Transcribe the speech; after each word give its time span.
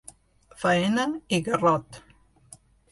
Faena 0.63 1.05
i 1.39 1.41
garrot. 1.51 2.05